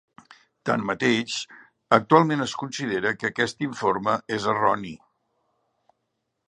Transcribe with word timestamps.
Tanmateix, 0.69 1.35
actualment 1.97 2.41
es 2.47 2.57
considera 2.63 3.13
que 3.19 3.31
aquest 3.31 3.63
informe 3.69 4.19
és 4.39 4.51
erroni. 4.55 4.95